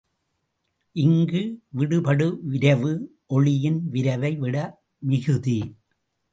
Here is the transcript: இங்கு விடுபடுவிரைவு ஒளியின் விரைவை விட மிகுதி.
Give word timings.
இங்கு 0.95 1.41
விடுபடுவிரைவு 1.77 2.93
ஒளியின் 3.27 3.79
விரைவை 3.91 4.33
விட 4.37 4.55
மிகுதி. 4.99 5.59